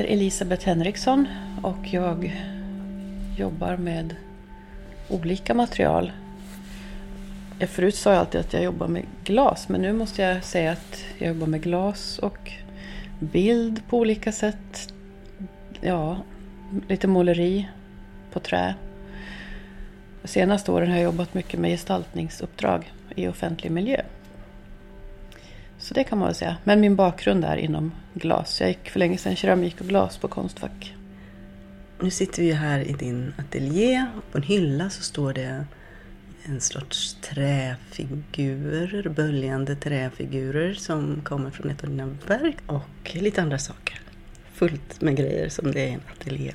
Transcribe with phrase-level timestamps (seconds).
[0.00, 1.28] Jag heter Elisabeth Henriksson
[1.62, 2.40] och jag
[3.36, 4.16] jobbar med
[5.08, 6.12] olika material.
[7.60, 11.04] Förut sa jag alltid att jag jobbar med glas men nu måste jag säga att
[11.18, 12.52] jag jobbar med glas och
[13.18, 14.92] bild på olika sätt.
[15.80, 16.18] Ja,
[16.88, 17.68] lite måleri
[18.32, 18.74] på trä.
[20.22, 24.02] De senaste åren har jag jobbat mycket med gestaltningsuppdrag i offentlig miljö.
[25.90, 26.56] Så det kan man väl säga.
[26.64, 28.60] Men min bakgrund är inom glas.
[28.60, 30.94] Jag gick för länge sedan keramik och glas på Konstfack.
[32.00, 34.06] Nu sitter vi här i din ateljé.
[34.32, 35.64] På en hylla så står det
[36.42, 43.58] en sorts träfigurer, böljande träfigurer som kommer från ett av dina verk och lite andra
[43.58, 44.00] saker.
[44.52, 46.54] Fullt med grejer som det är i en ateljé.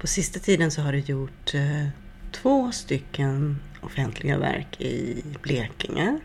[0.00, 1.88] På sista tiden så har du gjort eh,
[2.32, 6.18] två stycken offentliga verk i Blekinge.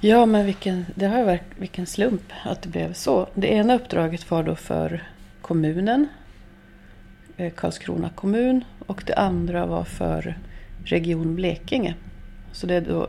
[0.00, 3.28] Ja, men vilken, det har varit, vilken slump att det blev så.
[3.34, 5.02] Det ena uppdraget var då för
[5.40, 6.08] kommunen,
[7.36, 10.38] eh, Karlskrona kommun, och det andra var för
[10.84, 11.94] Region Blekinge.
[12.52, 13.08] Så det är då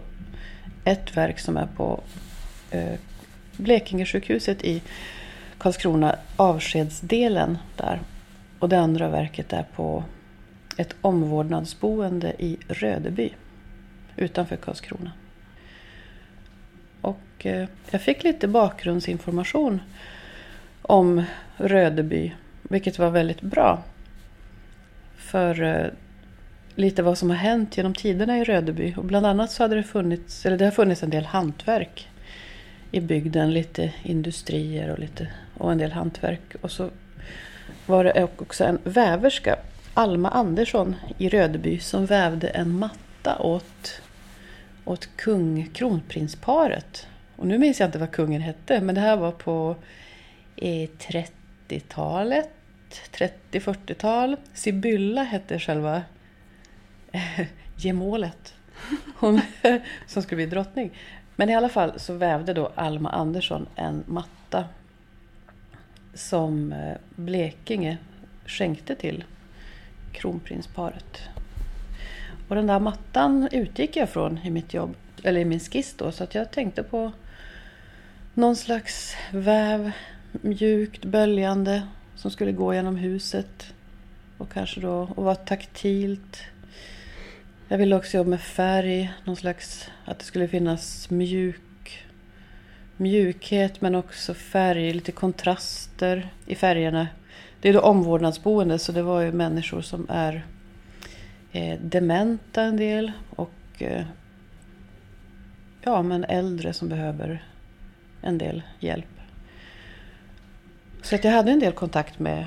[0.84, 2.02] ett verk som är på
[2.72, 3.00] eh,
[3.58, 4.82] Blekingesjukhuset i
[5.58, 8.00] Karlskrona, avskedsdelen där.
[8.60, 10.04] Och det andra verket är på
[10.78, 13.34] ett omvårdnadsboende i Rödeby
[14.16, 15.12] utanför Karlskrona.
[17.38, 19.82] Och eh, jag fick lite bakgrundsinformation
[20.82, 21.24] om
[21.58, 23.84] Rödeby, vilket var väldigt bra.
[25.18, 25.88] För eh,
[26.76, 28.94] lite vad som har hänt genom tiderna i Rödeby.
[28.98, 32.08] Och bland annat så hade det funnits, eller det har funnits en del hantverk
[32.92, 33.54] i bygden.
[33.54, 35.28] Lite industrier och, lite,
[35.58, 36.56] och en del hantverk.
[36.62, 36.90] Och så
[37.86, 39.56] var det också en väverska,
[39.94, 44.02] Alma Andersson i Rödeby, som vävde en matta åt,
[44.86, 47.08] åt kung, kronprinsparet.
[47.38, 49.76] Och nu minns jag inte vad kungen hette, men det här var på
[50.56, 52.50] eh, 30-talet,
[53.52, 54.36] 30-40-tal.
[54.54, 56.02] Sibylla hette själva
[57.12, 57.46] eh,
[57.76, 58.54] gemålet.
[59.20, 59.42] Hon
[60.08, 60.92] som skulle bli drottning.
[61.36, 64.66] Men i alla fall så vävde då Alma Andersson en matta
[66.14, 67.98] som eh, Blekinge
[68.46, 69.24] skänkte till
[70.12, 71.22] kronprinsparet.
[72.48, 76.12] Och den där mattan utgick jag från i mitt jobb, eller i min skiss då,
[76.12, 77.12] så att jag tänkte på
[78.38, 79.92] någon slags väv,
[80.32, 83.74] mjukt, böljande, som skulle gå genom huset.
[84.38, 86.42] Och kanske då och vara taktilt.
[87.68, 92.06] Jag ville också jobba med färg, någon slags, att det skulle finnas mjuk,
[92.98, 97.08] mjukhet men också färg, lite kontraster i färgerna.
[97.62, 100.46] Det är då omvårdnadsboende så det var ju människor som är
[101.52, 104.06] eh, dementa en del och eh,
[105.82, 107.44] ja, men äldre som behöver
[108.22, 109.06] en del hjälp.
[111.02, 112.46] Så att jag hade en del kontakt med,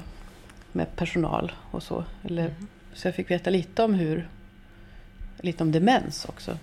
[0.73, 2.05] med personal och så.
[2.25, 2.67] Eller, mm.
[2.93, 4.29] Så jag fick veta lite om hur
[5.41, 6.59] lite om demens också.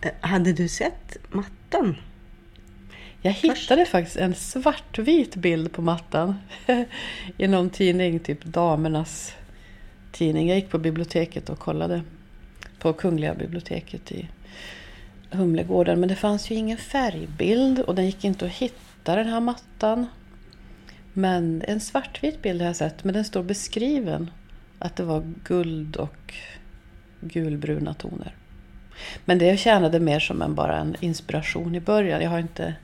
[0.00, 1.96] Eh, hade du sett mattan?
[3.22, 3.90] Jag hittade Först.
[3.90, 6.34] faktiskt en svartvit bild på mattan
[7.38, 9.34] i någon tidning, typ Damernas
[10.12, 10.48] tidning.
[10.48, 12.02] Jag gick på biblioteket och kollade
[12.78, 14.28] på Kungliga biblioteket i
[15.30, 16.00] Humlegården.
[16.00, 20.06] Men det fanns ju ingen färgbild och den gick inte att hitta den här mattan.
[21.12, 24.30] Men en svartvit bild har jag sett, men den står beskriven
[24.78, 26.34] att det var guld och
[27.20, 28.34] gulbruna toner.
[29.24, 32.22] Men det tjänade mer som en, bara en inspiration i början.
[32.22, 32.74] Jag har inte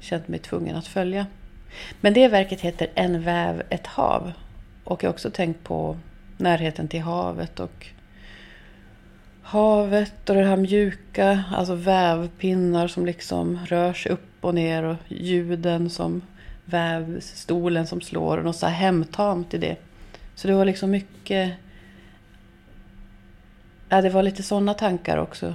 [0.00, 1.26] känt mig tvungen att följa.
[2.00, 4.32] Men det verket heter En väv, ett hav.
[4.84, 5.96] Och jag har också tänkt på
[6.36, 7.86] närheten till havet och
[9.42, 14.96] havet och det här mjuka, alltså vävpinnar som liksom rör sig upp och ner och
[15.08, 16.22] ljuden som
[16.64, 19.76] vävstolen som slår och något så här hemtamt i det.
[20.34, 21.52] Så det var liksom mycket
[23.92, 25.54] Ja, det var lite sådana tankar också.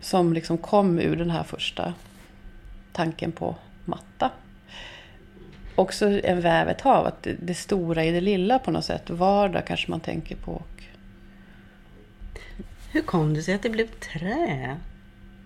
[0.00, 1.94] Som liksom kom ur den här första
[2.92, 4.30] tanken på matta.
[5.74, 9.10] Också en väv ett hav, att det, det stora i det lilla på något sätt.
[9.10, 10.62] Vardag kanske man tänker på.
[12.98, 14.76] Hur kom det sig att det blev trä?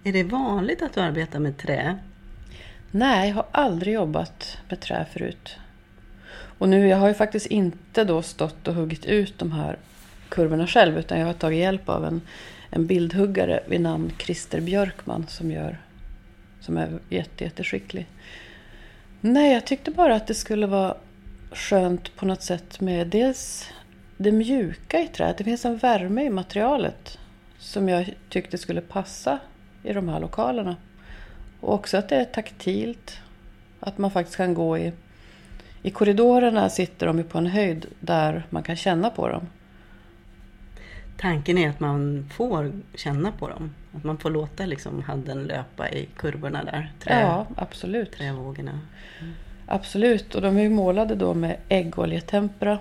[0.05, 1.99] Är det vanligt att du arbetar med trä?
[2.91, 5.57] Nej, jag har aldrig jobbat med trä förut.
[6.59, 9.79] Och nu, jag har ju faktiskt inte då stått och huggit ut de här
[10.29, 12.21] kurvorna själv utan jag har tagit hjälp av en,
[12.71, 15.79] en bildhuggare vid namn Christer Björkman som, gör,
[16.61, 18.07] som är jätte, jätteskicklig.
[19.21, 20.97] Nej, jag tyckte bara att det skulle vara
[21.51, 23.71] skönt på något sätt med dels
[24.17, 25.39] det mjuka i träet.
[25.39, 27.19] Det finns en värme i materialet
[27.63, 29.39] som jag tyckte skulle passa
[29.83, 30.77] i de här lokalerna.
[31.61, 33.21] Och också att det är taktilt.
[33.81, 34.93] Att man faktiskt kan gå i...
[35.83, 39.47] I korridorerna sitter de ju på en höjd där man kan känna på dem.
[41.17, 43.75] Tanken är att man får känna på dem.
[43.97, 46.93] Att man får låta liksom handen löpa i kurvorna där.
[47.01, 48.13] Trä, ja, absolut.
[48.13, 48.81] Trävågorna.
[49.21, 49.33] Mm.
[49.67, 52.79] Absolut, och de är ju målade då med äggoljetempera.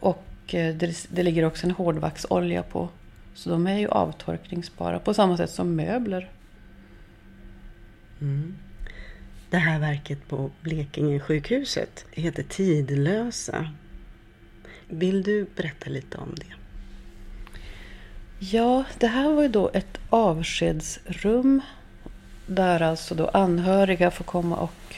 [0.00, 0.24] Och
[0.54, 2.88] eh, det, det ligger också en hårdvaxolja på.
[3.34, 6.30] Så de är ju avtorkningsbara på samma sätt som möbler.
[8.20, 8.54] Mm.
[9.50, 13.68] Det här verket på Blekinge sjukhuset heter Tidlösa.
[14.88, 16.54] Vill du berätta lite om det?
[18.38, 21.60] Ja, det här var ju då ett avskedsrum
[22.46, 24.96] där alltså då anhöriga får komma och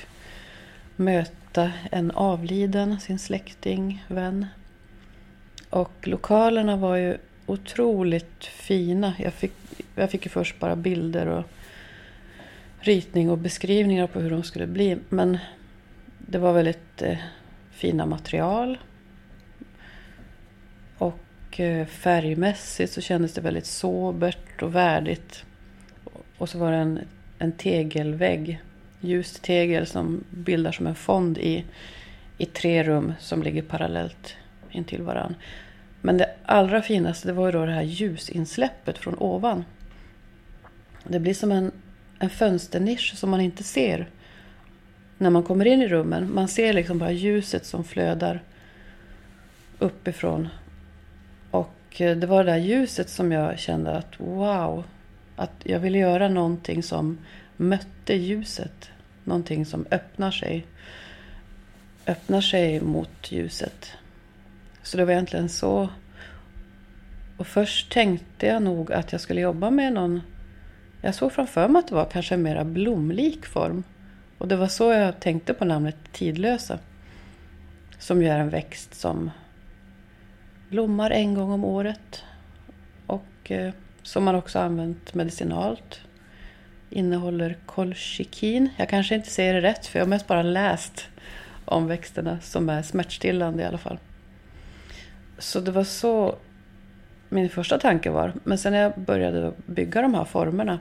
[0.97, 4.47] möta en avliden, sin släkting, vän.
[5.71, 9.15] Och lokalerna var ju otroligt fina.
[9.19, 9.53] Jag fick,
[9.95, 11.45] jag fick ju först bara bilder och
[12.81, 14.99] ritning och beskrivningar på hur de skulle bli.
[15.09, 15.39] Men
[16.19, 17.19] det var väldigt eh,
[17.71, 18.79] fina material.
[20.99, 25.45] Och eh, färgmässigt så kändes det väldigt sobert och värdigt.
[26.39, 27.01] Och så var det en,
[27.39, 28.61] en tegelvägg,
[29.01, 31.65] ljust tegel som bildar som en fond i,
[32.39, 34.37] i tre rum som ligger parallellt
[34.71, 35.35] intill varandra.
[36.07, 39.65] Men det allra finaste det var ju då det här ljusinsläppet från ovan.
[41.05, 41.73] Det blir som en,
[42.19, 44.09] en fönsternisch som man inte ser
[45.19, 46.35] när man kommer in i rummen.
[46.35, 48.43] Man ser liksom bara ljuset som flödar
[49.79, 50.49] uppifrån.
[51.51, 54.85] Och eh, det var det där ljuset som jag kände att wow,
[55.37, 57.19] att jag ville göra någonting som
[57.57, 58.91] mötte ljuset.
[59.25, 60.67] Någonting som öppnar sig.
[62.07, 63.97] Öppnar sig mot ljuset.
[64.85, 65.89] Så det var egentligen så.
[67.37, 70.23] Och först tänkte jag nog att jag skulle jobba med någon...
[71.03, 73.85] Jag såg framför mig att det var kanske en mera blomlik form.
[74.39, 76.79] Och det var så jag tänkte på namnet Tidlösa.
[77.99, 79.31] Som ju är en växt som
[80.69, 82.25] blommar en gång om året.
[83.07, 83.73] Och eh,
[84.03, 86.01] som man också använt medicinalt.
[86.91, 88.69] Innehåller kolchikin.
[88.77, 91.09] Jag kanske inte säger det rätt för jag har mest bara läst
[91.65, 93.99] om växterna som är smärtstillande i alla fall.
[95.45, 96.37] Så det var så
[97.29, 98.33] min första tanke var.
[98.45, 100.79] Men sen när jag började bygga de här formerna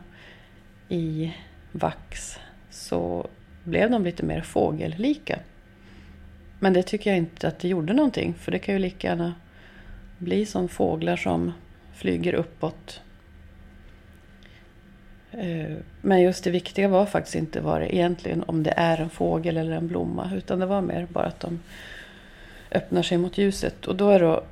[0.89, 1.33] i
[1.71, 2.39] vax
[2.69, 3.27] så
[3.63, 5.39] blev de lite mer fågellika.
[6.60, 8.33] Men det tycker jag inte att det gjorde någonting.
[8.33, 9.36] För det kan ju lika gärna
[10.18, 11.51] bli som fåglar som
[11.94, 13.01] flyger uppåt.
[15.31, 19.09] Eh, men just det viktiga var faktiskt inte vad det egentligen om det är en
[19.09, 20.31] fågel eller en blomma.
[20.36, 21.59] Utan det var mer bara att de
[22.71, 23.86] öppnar sig mot ljuset.
[23.86, 24.44] Och då är det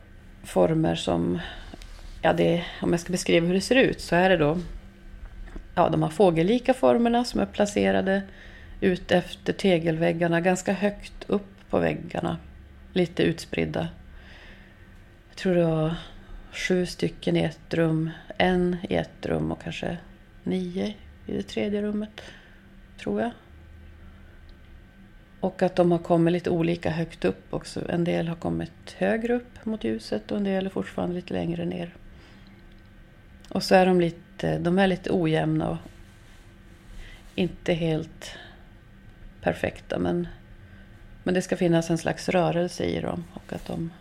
[0.44, 1.40] former som,
[2.22, 4.58] ja det, om jag ska beskriva hur det ser ut så är det då
[5.76, 8.22] ja, de här fågellika formerna som är placerade
[8.82, 12.38] ut efter tegelväggarna, ganska högt upp på väggarna.
[12.94, 13.90] Lite utspridda.
[15.30, 15.96] Jag tror det var
[16.52, 19.98] sju stycken i ett rum, en i ett rum och kanske
[20.44, 20.94] nio
[21.26, 22.22] i det tredje rummet.
[23.00, 23.32] Tror jag.
[25.42, 27.92] Och att de har kommit lite olika högt upp också.
[27.92, 31.66] En del har kommit högre upp mot ljuset och en del är fortfarande lite längre
[31.66, 31.94] ner.
[33.50, 35.78] Och så är de lite, de är lite ojämna och
[37.36, 38.32] inte helt
[39.42, 40.00] perfekta.
[40.00, 40.28] Men,
[41.24, 43.24] men det ska finnas en slags rörelse i dem.
[43.34, 43.92] Och, att de,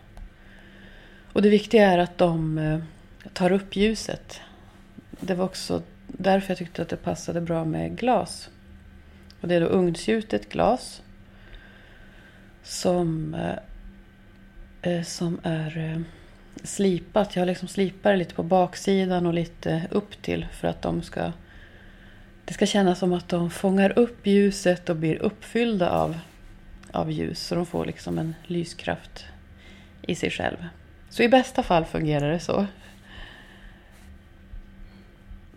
[1.33, 2.79] och det viktiga är att de eh,
[3.33, 4.41] tar upp ljuset.
[5.19, 8.49] Det var också därför jag tyckte att det passade bra med glas.
[9.41, 11.01] Och det är då ugnsgjutet glas
[12.63, 16.01] som, eh, eh, som är eh,
[16.63, 17.35] slipat.
[17.35, 21.01] Jag har liksom slipat det lite på baksidan och lite upp till för att de
[21.01, 21.31] ska
[22.45, 26.19] det ska kännas som att de fångar upp ljuset och blir uppfyllda av,
[26.91, 27.39] av ljus.
[27.39, 29.25] Så de får liksom en lyskraft
[30.01, 30.67] i sig själv.
[31.09, 32.65] Så i bästa fall fungerar det så.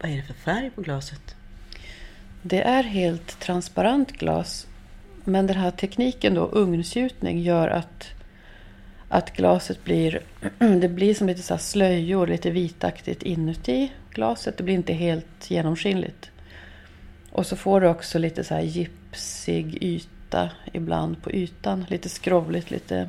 [0.00, 1.36] Vad är det för färg på glaset?
[2.42, 4.66] Det är helt transparent glas
[5.24, 8.08] men den här tekniken då, ugnsgjutning, gör att,
[9.08, 10.20] att glaset blir,
[10.80, 14.56] det blir som lite så slöjor, lite vitaktigt inuti glaset.
[14.56, 16.30] Det blir inte helt genomskinligt.
[17.30, 21.84] Och så får du också lite så här gipsig yta ibland på ytan.
[21.88, 23.08] Lite skrovligt, lite,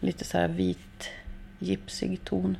[0.00, 1.10] lite så här vit
[1.58, 2.56] gipsig ton.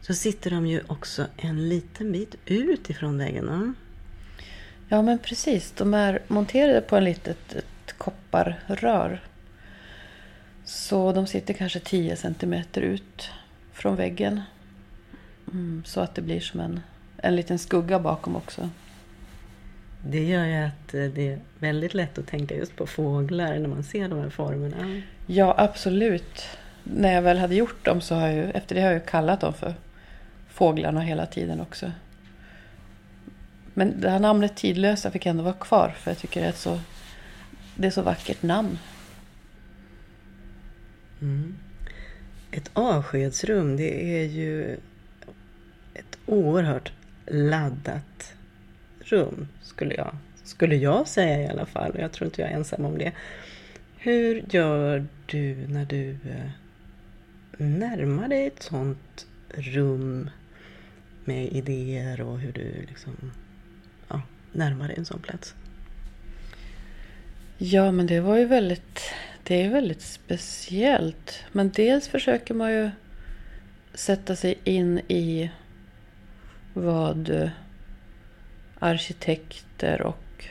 [0.00, 3.74] Så sitter de ju också en liten bit ut ifrån väggen.
[4.92, 9.20] Ja men precis, de är monterade på en litet ett kopparrör.
[10.64, 13.30] Så de sitter kanske 10 centimeter ut
[13.72, 14.40] från väggen.
[15.52, 16.80] Mm, så att det blir som en,
[17.16, 18.70] en liten skugga bakom också.
[20.06, 23.68] Det gör ju att eh, det är väldigt lätt att tänka just på fåglar när
[23.68, 25.02] man ser de här formerna.
[25.26, 26.46] Ja, absolut.
[26.84, 29.40] När jag väl hade gjort dem så har jag ju, efter det har jag kallat
[29.40, 29.74] dem för
[30.48, 31.90] fåglarna hela tiden också.
[33.80, 36.56] Men det här namnet Tidlösa fick ändå vara kvar för jag tycker det är ett
[36.56, 36.80] så,
[37.74, 38.78] det är så vackert namn.
[41.20, 41.56] Mm.
[42.50, 44.76] Ett avskedsrum, det är ju
[45.94, 46.92] ett oerhört
[47.26, 48.34] laddat
[49.00, 51.96] rum, skulle jag, skulle jag säga i alla fall.
[51.98, 53.12] Jag tror inte jag är ensam om det.
[53.96, 56.50] Hur gör du när du eh,
[57.58, 60.30] närmar dig ett sånt rum
[61.24, 63.32] med idéer och hur du liksom
[64.52, 65.54] närmare en sån plats?
[67.58, 69.00] Ja, men det var ju väldigt,
[69.42, 71.44] det är väldigt speciellt.
[71.52, 72.90] Men dels försöker man ju
[73.94, 75.50] sätta sig in i
[76.74, 77.50] vad
[78.78, 80.48] arkitekter och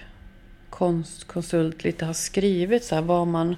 [0.69, 2.83] konstkonsult lite har skrivit.
[2.83, 3.55] Så här, vad, man,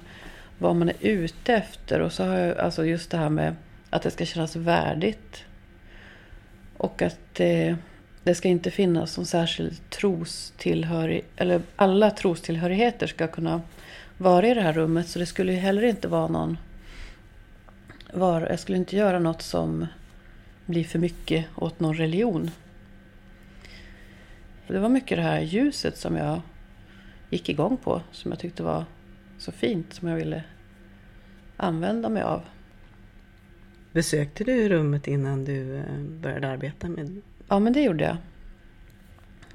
[0.58, 2.00] vad man är ute efter.
[2.00, 3.56] Och så har jag alltså just det här med
[3.90, 5.44] att det ska kännas värdigt.
[6.76, 7.76] Och att det,
[8.24, 11.24] det ska inte finnas någon särskild trostillhörighet.
[11.36, 13.60] Eller alla trostillhörigheter ska kunna
[14.18, 15.08] vara i det här rummet.
[15.08, 16.58] Så det skulle ju heller inte vara någon...
[18.14, 19.86] Var, jag skulle inte göra något som
[20.66, 22.50] blir för mycket åt någon religion.
[24.66, 26.40] Det var mycket det här ljuset som jag
[27.30, 28.02] gick igång på.
[28.12, 28.84] Som jag tyckte var
[29.38, 29.92] så fint.
[29.94, 30.42] Som jag ville
[31.56, 32.42] använda mig av.
[33.92, 38.16] Besökte du rummet innan du eh, började arbeta med Ja, men det gjorde jag.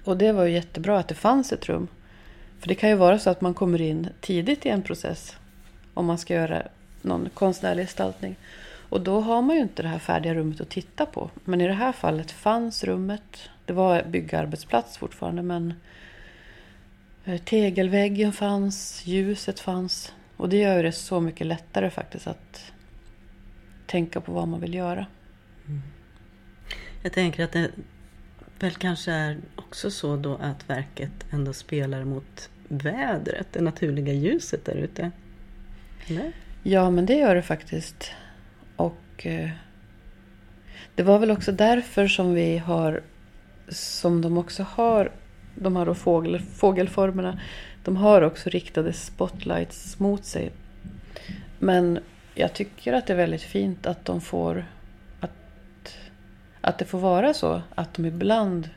[0.03, 1.87] Och det var ju jättebra att det fanns ett rum.
[2.59, 5.37] För det kan ju vara så att man kommer in tidigt i en process.
[5.93, 6.63] Om man ska göra
[7.01, 8.35] någon konstnärlig gestaltning.
[8.89, 11.29] Och då har man ju inte det här färdiga rummet att titta på.
[11.43, 13.49] Men i det här fallet fanns rummet.
[13.65, 15.73] Det var byggarbetsplats fortfarande men
[17.25, 20.13] eh, tegelväggen fanns, ljuset fanns.
[20.35, 22.71] Och det gör det så mycket lättare faktiskt att
[23.85, 25.05] tänka på vad man vill göra.
[27.07, 27.71] Jag tänker att det
[28.59, 34.65] väl kanske är också så då att verket ändå spelar mot vädret, det naturliga ljuset
[34.65, 35.11] där ute.
[36.07, 36.31] Eller?
[36.63, 38.11] Ja, men det gör det faktiskt.
[38.75, 39.49] Och eh,
[40.95, 43.01] det var väl också därför som vi har,
[43.69, 45.11] som de också har,
[45.55, 47.39] de här fågel, fågelformerna,
[47.83, 50.51] de har också riktade spotlights mot sig.
[51.59, 51.99] Men
[52.35, 54.65] jag tycker att det är väldigt fint att de får,
[56.61, 58.69] att det får vara så att de ibland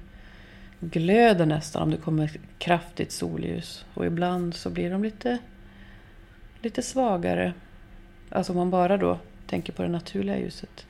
[0.80, 3.84] glöder nästan om det kommer kraftigt solljus.
[3.94, 5.38] Och ibland så blir de lite,
[6.60, 7.52] lite svagare.
[8.28, 10.86] Alltså om man bara då tänker på det naturliga ljuset.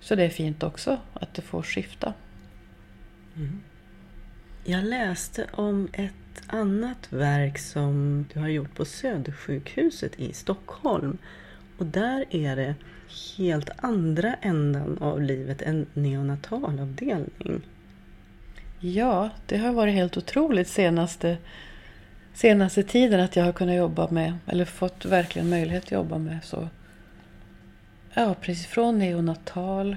[0.00, 2.14] Så det är fint också att det får skifta.
[3.36, 3.60] Mm.
[4.64, 11.18] Jag läste om ett annat verk som du har gjort på Södersjukhuset i Stockholm.
[11.78, 12.74] Och där är det
[13.38, 17.62] helt andra ändan av livet, en neonatalavdelning.
[18.80, 21.36] Ja, det har varit helt otroligt senaste,
[22.34, 26.38] senaste tiden att jag har kunnat jobba med, eller fått verkligen möjlighet att jobba med
[26.44, 26.68] så
[28.16, 28.66] Ja, precis.
[28.66, 29.96] Från neonatal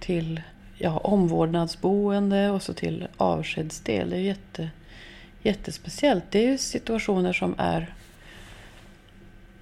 [0.00, 0.40] till
[0.78, 4.10] ja, omvårdnadsboende och så till avskedsdel.
[4.10, 4.70] Det är jätte,
[5.42, 6.24] jättespeciellt.
[6.30, 7.94] Det är ju situationer som är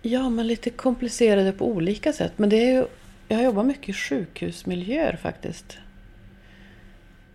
[0.03, 2.33] ja, men lite komplicerade på olika sätt.
[2.37, 2.87] Men det är ju,
[3.29, 5.79] jag jobbar mycket i sjukhusmiljöer faktiskt.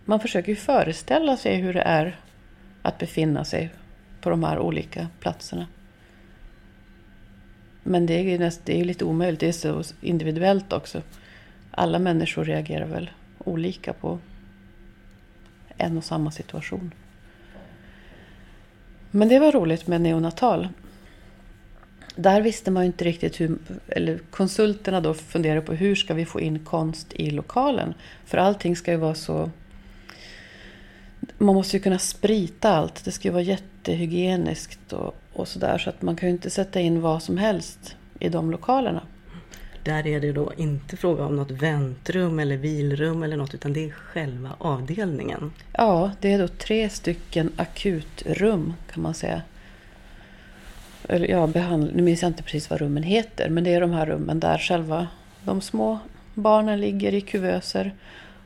[0.04, 2.16] Man försöker ju föreställa sig hur det är
[2.82, 3.70] att befinna sig
[4.20, 5.66] på de här olika platserna.
[7.82, 9.40] Men det är ju näst, det är lite omöjligt.
[9.40, 11.02] Det är så individuellt också.
[11.70, 14.18] Alla människor reagerar väl olika på
[15.76, 16.94] en och samma situation.
[19.10, 20.68] Men det var roligt med neonatal.
[22.16, 26.24] Där visste man ju inte riktigt hur, eller konsulterna då funderade på hur ska vi
[26.24, 27.94] få in konst i lokalen?
[28.24, 29.50] För allting ska ju vara så...
[31.38, 33.04] Man måste ju kunna sprita allt.
[33.04, 35.78] Det ska ju vara jättehygieniskt och, och sådär.
[35.78, 39.02] Så att man kan ju inte sätta in vad som helst i de lokalerna.
[39.84, 43.84] Där är det då inte fråga om något väntrum eller vilrum eller något utan det
[43.84, 45.52] är själva avdelningen.
[45.72, 49.42] Ja, det är då tre stycken akutrum kan man säga.
[51.08, 53.92] Eller, ja, behandl- nu minns jag inte precis vad rummen heter men det är de
[53.92, 55.08] här rummen där själva
[55.44, 55.98] de små
[56.34, 57.94] barnen ligger i kuvöser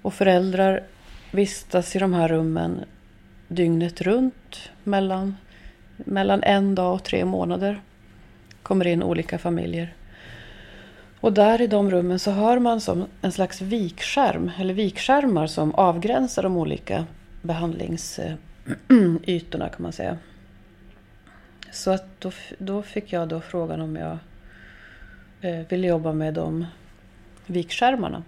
[0.02, 0.82] och föräldrar
[1.30, 2.80] vistas i de här rummen
[3.48, 5.34] dygnet runt mellan
[6.04, 7.80] mellan en dag och tre månader.
[8.62, 9.94] Kommer in olika familjer.
[11.20, 15.74] Och där i de rummen så har man som en slags vikskärm, eller vikskärmar som
[15.74, 17.06] avgränsar de olika
[17.42, 20.18] behandlingsytorna kan man säga.
[21.72, 24.18] Så att då, då fick jag då frågan om jag
[25.40, 26.66] eh, ville jobba med de
[27.46, 28.22] vikskärmarna.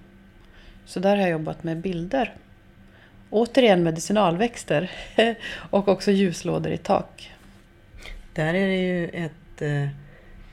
[0.84, 2.34] Så där har jag jobbat med bilder.
[3.30, 4.90] Återigen medicinalväxter
[5.70, 7.32] och också ljuslådor i tak.
[8.34, 9.88] Där är det ju ett eh,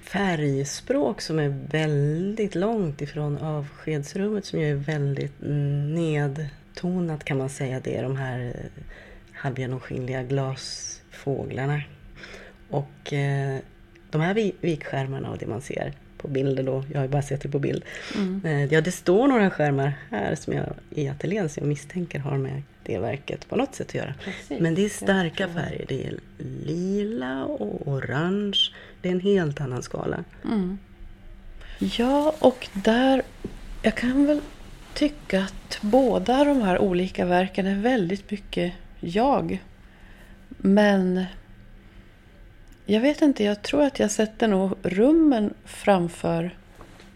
[0.01, 5.41] färgspråk som är väldigt långt ifrån avskedsrummet som ju är väldigt
[5.95, 7.79] nedtonat kan man säga.
[7.79, 8.83] Det är de här eh,
[9.33, 11.81] halvgenomskinliga glasfåglarna.
[12.69, 13.57] Och eh,
[14.11, 17.41] de här vikskärmarna och det man ser på bilder då, jag har ju bara sett
[17.41, 17.83] det på bild.
[18.15, 18.41] Mm.
[18.45, 22.37] Eh, ja, det står några skärmar här som jag i ateljén som jag misstänker har
[22.37, 24.13] med det verket på något sätt att göra.
[24.23, 24.59] Precis.
[24.59, 25.85] Men det är starka färger.
[25.87, 26.19] Det är
[26.65, 28.57] lila och orange.
[29.01, 30.23] Det är en helt annan skala.
[30.45, 30.77] Mm.
[31.79, 33.21] Ja, och där...
[33.81, 34.41] Jag kan väl
[34.93, 39.63] tycka att båda de här olika verken är väldigt mycket jag.
[40.47, 41.25] Men
[42.89, 46.57] jag vet inte, jag tror att jag sätter nog rummen framför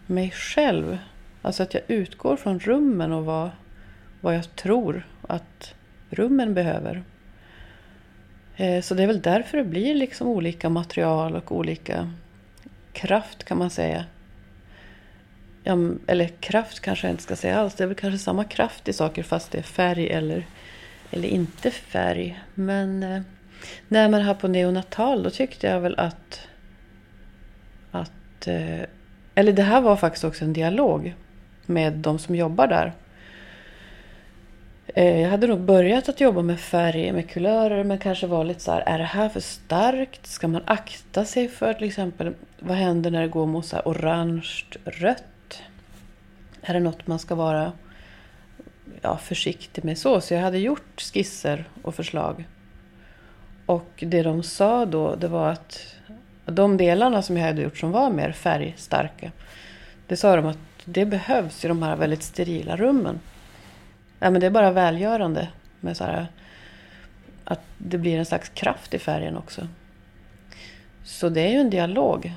[0.06, 0.98] mig själv.
[1.42, 3.50] Alltså att jag utgår från rummen och vad,
[4.20, 5.74] vad jag tror att
[6.10, 7.02] rummen behöver.
[8.56, 12.12] Eh, så det är väl därför det blir liksom olika material och olika
[12.92, 14.04] kraft kan man säga.
[15.64, 15.76] Ja,
[16.06, 17.74] eller kraft kanske jag inte ska säga alls.
[17.74, 20.46] Det är väl kanske samma kraft i saker fast det är färg eller,
[21.10, 22.40] eller inte färg.
[22.54, 23.22] Men eh,
[23.88, 26.48] när man har på neonatal då tyckte jag väl att...
[27.90, 28.80] att eh,
[29.34, 31.14] eller det här var faktiskt också en dialog
[31.66, 32.92] med de som jobbar där.
[34.86, 38.60] Eh, jag hade nog börjat att jobba med färg, med kulörer, men kanske var lite
[38.60, 40.26] så här, är det här för starkt?
[40.26, 44.64] Ska man akta sig för till exempel, vad händer när det går mot så orange,
[44.84, 45.62] rött?
[46.62, 47.72] Är det något man ska vara
[49.00, 50.20] ja, försiktig med så?
[50.20, 52.44] Så jag hade gjort skisser och förslag
[53.66, 55.96] och det de sa då, det var att
[56.46, 59.32] de delarna som jag hade gjort som var mer färgstarka,
[60.06, 63.20] det sa de att det behövs i de här väldigt sterila rummen.
[64.18, 65.48] Ja, men det är bara välgörande
[65.80, 66.26] med så här,
[67.44, 69.68] att det blir en slags kraft i färgen också.
[71.04, 72.32] Så det är ju en dialog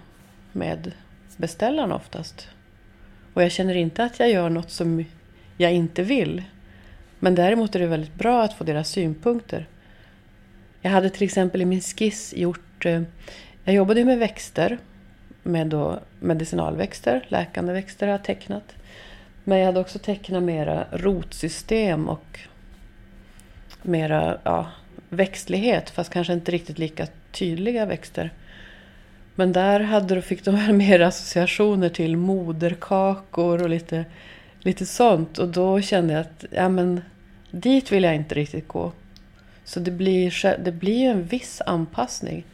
[0.51, 0.91] med
[1.37, 2.47] beställaren oftast.
[3.33, 5.05] Och jag känner inte att jag gör något som
[5.57, 6.43] jag inte vill.
[7.19, 9.67] Men däremot är det väldigt bra att få deras synpunkter.
[10.85, 12.85] Jag hade till exempel i min skiss gjort...
[12.85, 13.01] Eh,
[13.63, 14.77] jag jobbade ju med växter,
[15.43, 18.75] med då medicinalväxter, läkande växter har jag tecknat.
[19.43, 22.39] Men jag hade också tecknat mera rotsystem och
[23.81, 24.67] mera ja,
[25.09, 28.33] växtlighet, fast kanske inte riktigt lika tydliga växter.
[29.35, 34.05] Men där hade, fick de mer associationer till moderkakor och lite,
[34.59, 35.37] lite sånt.
[35.37, 37.01] Och då kände jag att ja, men,
[37.51, 38.91] dit vill jag inte riktigt gå.
[39.65, 42.45] Så det blir, det blir en viss anpassning.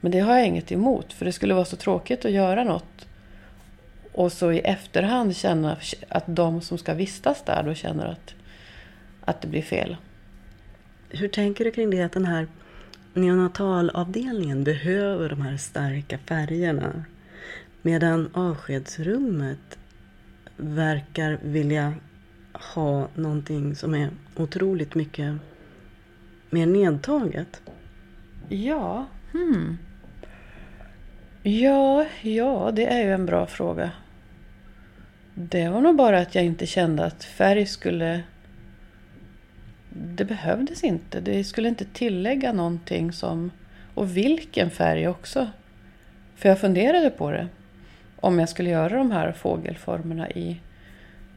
[0.00, 3.06] Men det har jag inget emot, för det skulle vara så tråkigt att göra något
[4.12, 5.76] och så i efterhand känna
[6.08, 8.34] att de som ska vistas där då känner att,
[9.20, 9.96] att det blir fel.
[11.08, 12.46] Hur tänker du kring det att den här
[13.14, 17.04] neonatalavdelningen behöver de här starka färgerna
[17.82, 19.78] medan avskedsrummet
[20.56, 21.94] verkar vilja
[22.52, 25.34] ha någonting som är otroligt mycket
[26.50, 27.62] mer nedtaget?
[28.48, 29.78] Ja, hmm.
[31.42, 33.90] Ja, ja, det är ju en bra fråga.
[35.34, 38.22] Det var nog bara att jag inte kände att färg skulle...
[39.90, 41.20] Det behövdes inte.
[41.20, 43.50] Det skulle inte tillägga någonting som...
[43.94, 45.48] Och vilken färg också.
[46.36, 47.48] För jag funderade på det.
[48.20, 50.60] Om jag skulle göra de här fågelformerna i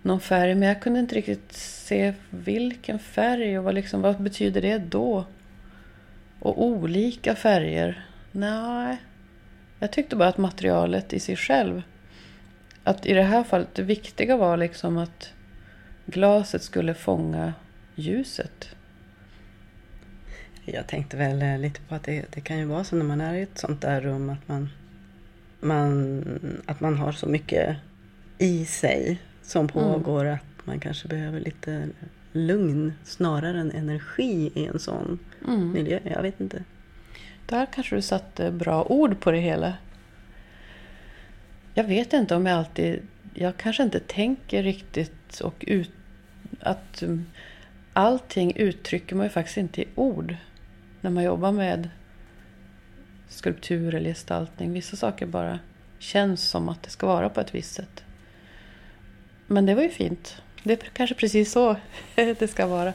[0.01, 0.55] någon färg.
[0.55, 5.25] Men jag kunde inte riktigt se vilken färg och vad, liksom, vad betyder det då?
[6.39, 8.05] Och olika färger?
[8.31, 8.97] Nej.
[9.79, 11.81] Jag tyckte bara att materialet i sig själv.
[12.83, 15.33] Att i det här fallet, det viktiga var liksom att
[16.05, 17.53] glaset skulle fånga
[17.95, 18.75] ljuset.
[20.65, 23.21] Jag tänkte väl eh, lite på att det, det, kan ju vara så när man
[23.21, 24.69] är i ett sånt där rum att man,
[25.59, 27.77] man, att man har så mycket
[28.37, 29.67] i sig som mm.
[29.67, 30.33] pågår mm.
[30.33, 31.89] att man kanske behöver lite
[32.31, 35.71] lugn snarare än energi i en sån mm.
[35.71, 35.99] miljö.
[36.03, 36.63] Jag vet inte.
[37.45, 39.73] Där kanske du satte bra ord på det hela.
[41.73, 42.99] Jag vet inte om jag alltid...
[43.33, 45.91] Jag kanske inte tänker riktigt och ut,
[46.59, 47.25] att um,
[47.93, 50.35] allting uttrycker man ju faktiskt inte i ord
[51.01, 51.89] när man jobbar med
[53.27, 54.73] skulptur eller gestaltning.
[54.73, 55.59] Vissa saker bara
[55.99, 58.03] känns som att det ska vara på ett visst sätt.
[59.51, 60.41] Men det var ju fint.
[60.63, 61.75] Det är kanske precis så
[62.15, 62.93] det ska vara.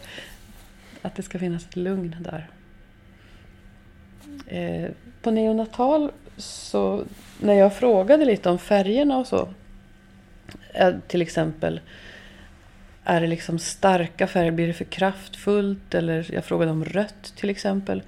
[1.02, 2.48] Att det ska finnas ett lugn där.
[4.46, 4.90] Eh,
[5.22, 7.04] på neonatal så
[7.40, 9.48] när jag frågade lite om färgerna och så.
[10.74, 11.80] eh, Till exempel.
[13.04, 14.50] Är det liksom starka färger?
[14.50, 15.94] Blir det för kraftfullt?
[15.94, 18.02] Eller jag frågade om rött till exempel.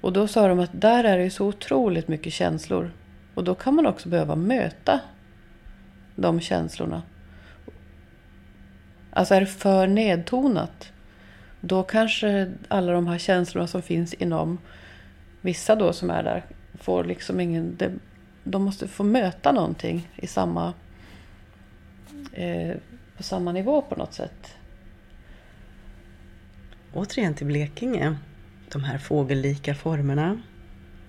[0.00, 2.90] Och då sa de att där är det ju så otroligt mycket känslor.
[3.34, 5.00] Och då kan man också behöva möta
[6.16, 7.02] de känslorna.
[9.10, 10.92] Alltså är det för nedtonat.
[11.60, 14.58] Då kanske alla de här känslorna som finns inom
[15.40, 16.44] vissa då som är där
[16.74, 17.78] får liksom ingen...
[18.44, 20.74] De måste få möta någonting i samma...
[22.32, 22.76] Eh,
[23.16, 24.56] på samma nivå på något sätt.
[26.92, 28.16] Återigen till Blekinge.
[28.72, 30.40] De här fågellika formerna.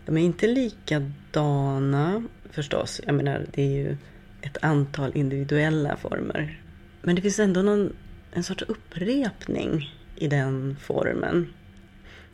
[0.06, 3.02] De är inte likadana förstås.
[3.06, 3.98] Jag menar, det är ju
[4.42, 6.62] ett antal individuella former.
[7.02, 7.94] Men det finns ändå någon,
[8.34, 11.54] en sorts upprepning i den formen.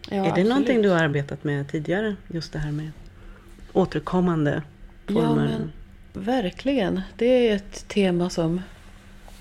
[0.10, 0.50] Ja, är det absolut.
[0.50, 2.16] någonting du har arbetat med tidigare?
[2.28, 2.92] Just det här med
[3.74, 4.64] återkommande
[5.08, 5.22] former?
[5.22, 5.72] Ja, men
[6.14, 7.02] verkligen.
[7.18, 8.62] Det är ett tema som,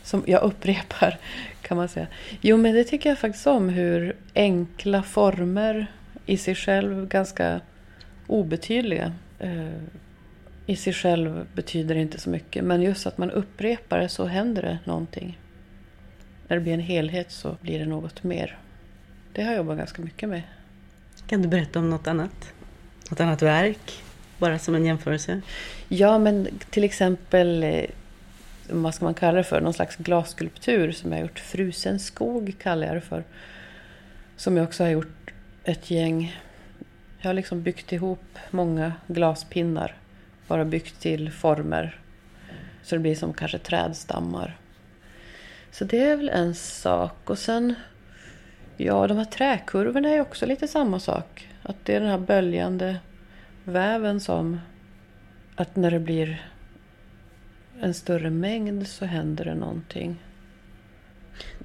[0.03, 1.19] som jag upprepar
[1.63, 2.07] kan man säga.
[2.41, 3.69] Jo, men det tycker jag faktiskt om.
[3.69, 5.87] Hur enkla former
[6.27, 7.61] i sig själv ganska
[8.27, 9.13] obetydliga.
[10.67, 12.65] I sig själv betyder det inte så mycket.
[12.65, 15.39] Men just att man upprepar det så händer det någonting.
[16.49, 18.59] När det blir en helhet så blir det något mer.
[19.33, 20.43] Det har jag jobbat ganska mycket med.
[21.27, 22.53] Kan du berätta om något annat?
[23.11, 24.03] Något annat verk?
[24.39, 25.41] Bara som en jämförelse.
[25.89, 27.85] Ja, men till exempel, eh,
[28.71, 31.39] vad ska man kalla det för, någon slags glasskulptur som jag har gjort.
[31.39, 33.25] Frusen skog kallar jag det för.
[34.37, 35.31] Som jag också har gjort
[35.65, 36.37] ett gäng.
[37.19, 39.95] Jag har liksom byggt ihop många glaspinnar.
[40.49, 42.01] Bara byggt till former.
[42.83, 44.57] Så det blir som kanske trädstammar.
[45.71, 47.31] Så det är väl en sak.
[47.31, 47.75] Och sen,
[48.77, 51.49] ja de här träkurvorna är också lite samma sak.
[51.63, 52.97] Att det är den här böljande
[53.65, 54.61] väven som
[55.57, 56.51] att när det blir
[57.81, 60.23] en större mängd så händer det någonting.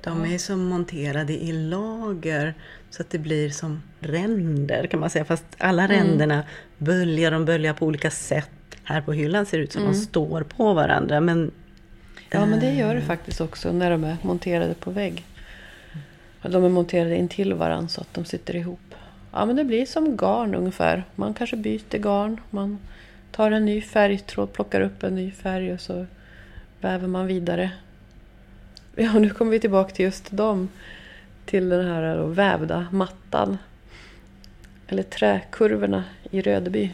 [0.03, 2.53] De är som monterade i lager
[2.89, 5.25] så att det blir som ränder kan man säga.
[5.25, 5.97] Fast alla Mm.
[5.97, 6.43] ränderna
[6.77, 8.49] böljar, de böljar på olika sätt.
[8.91, 9.93] Här på hyllan ser ut som Mm.
[9.93, 11.19] de står på varandra.
[11.21, 11.51] Men
[12.33, 15.25] Ja, men det gör det faktiskt också när de är monterade på vägg.
[16.41, 18.95] De är monterade intill varandra så att de sitter ihop.
[19.31, 21.03] Ja, men det blir som garn ungefär.
[21.15, 22.39] Man kanske byter garn.
[22.49, 22.77] Man
[23.31, 26.05] tar en ny färgtråd, plockar upp en ny färg och så
[26.81, 27.71] väver man vidare.
[28.95, 30.69] Ja, nu kommer vi tillbaka till just dem.
[31.45, 33.57] Till den här då, vävda mattan.
[34.87, 36.93] Eller träkurvorna i Rödeby.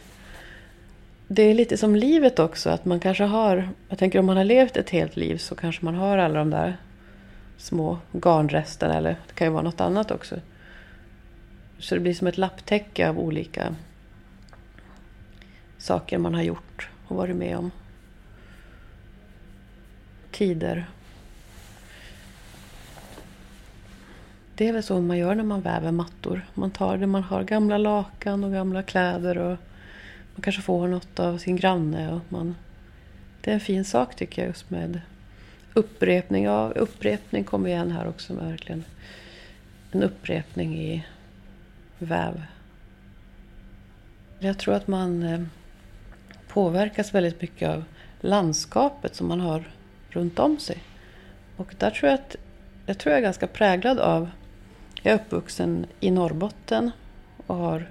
[1.27, 3.69] Det är lite som livet också, att man kanske har...
[3.89, 6.49] Jag tänker om man har levt ett helt liv så kanske man har alla de
[6.49, 6.77] där
[7.57, 10.35] små garnresterna, eller det kan ju vara något annat också.
[11.79, 13.75] Så det blir som ett lapptäcke av olika
[15.77, 17.71] saker man har gjort och varit med om.
[20.31, 20.85] Tider.
[24.55, 26.45] Det är väl så man gör när man väver mattor.
[26.53, 29.57] Man tar det man har, gamla lakan och gamla kläder och
[30.37, 32.13] man kanske får något av sin granne.
[32.13, 32.55] Och man,
[33.41, 35.01] det är en fin sak tycker jag just med
[35.73, 36.43] upprepning.
[36.43, 38.83] Ja, upprepning kommer igen här också verkligen.
[39.91, 41.05] En upprepning i
[41.97, 42.43] väv.
[44.39, 45.41] Jag tror att man eh,
[46.47, 47.83] påverkas väldigt mycket av
[48.21, 49.63] landskapet som man har
[50.09, 50.77] runt om sig.
[51.55, 52.35] Och där tror jag att
[52.85, 54.29] jag tror jag är ganska präglad av...
[55.01, 56.91] Jag är uppvuxen i Norrbotten
[57.47, 57.89] och har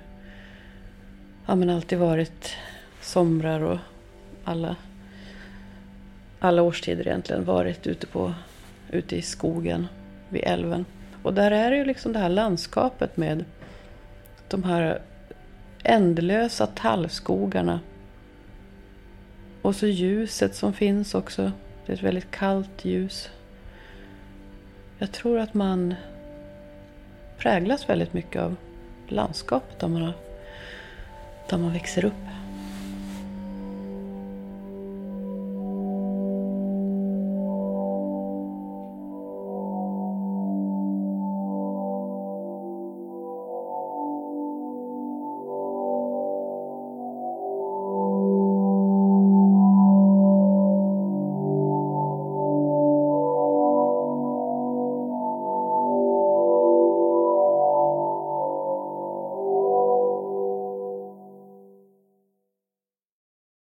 [1.46, 2.56] ja, men alltid varit
[3.00, 3.78] somrar och
[4.44, 4.76] alla,
[6.38, 8.34] alla årstider egentligen varit ute, på,
[8.90, 9.86] ute i skogen
[10.28, 10.84] vid älven.
[11.22, 13.44] Och där är det ju liksom det här landskapet med
[14.48, 15.02] de här
[15.82, 17.80] ändlösa tallskogarna.
[19.62, 21.52] Och så ljuset som finns också.
[21.86, 23.30] Det är ett väldigt kallt ljus.
[24.98, 25.94] Jag tror att man
[27.38, 28.56] präglas väldigt mycket av
[29.08, 30.12] landskapet om man, har,
[31.48, 32.35] där man växer upp.